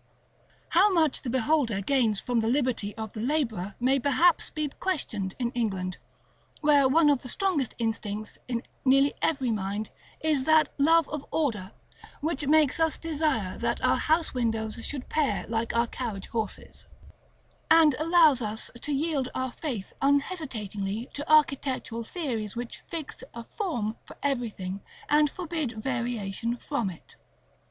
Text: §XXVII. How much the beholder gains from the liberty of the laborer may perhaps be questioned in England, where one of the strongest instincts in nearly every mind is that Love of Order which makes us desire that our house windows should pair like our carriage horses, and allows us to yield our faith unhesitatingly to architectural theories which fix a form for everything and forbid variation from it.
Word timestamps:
§XXVII. 0.02 0.60
How 0.70 0.90
much 0.94 1.20
the 1.20 1.28
beholder 1.28 1.82
gains 1.82 2.20
from 2.20 2.38
the 2.40 2.48
liberty 2.48 2.94
of 2.96 3.12
the 3.12 3.20
laborer 3.20 3.74
may 3.78 3.98
perhaps 3.98 4.48
be 4.48 4.66
questioned 4.66 5.34
in 5.38 5.50
England, 5.50 5.98
where 6.62 6.88
one 6.88 7.10
of 7.10 7.20
the 7.20 7.28
strongest 7.28 7.74
instincts 7.76 8.38
in 8.48 8.62
nearly 8.82 9.12
every 9.20 9.50
mind 9.50 9.90
is 10.22 10.44
that 10.44 10.70
Love 10.78 11.06
of 11.10 11.26
Order 11.30 11.72
which 12.22 12.46
makes 12.46 12.80
us 12.80 12.96
desire 12.96 13.58
that 13.58 13.82
our 13.84 13.98
house 13.98 14.32
windows 14.32 14.76
should 14.86 15.10
pair 15.10 15.46
like 15.48 15.76
our 15.76 15.86
carriage 15.86 16.28
horses, 16.28 16.86
and 17.70 17.92
allows 17.98 18.40
us 18.40 18.70
to 18.80 18.94
yield 18.94 19.28
our 19.34 19.52
faith 19.52 19.92
unhesitatingly 20.00 21.10
to 21.12 21.30
architectural 21.30 22.04
theories 22.04 22.56
which 22.56 22.80
fix 22.88 23.22
a 23.34 23.44
form 23.44 23.98
for 24.06 24.16
everything 24.22 24.80
and 25.10 25.28
forbid 25.28 25.72
variation 25.72 26.56
from 26.56 26.88
it. 26.88 27.16